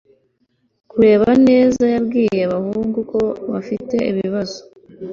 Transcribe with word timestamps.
Kureba 0.91 1.29
neza 1.47 1.81
yabwiye 1.93 2.39
abahungu 2.47 2.99
ko 3.11 3.21
bafite 3.51 3.95
ibibazo 4.11 4.59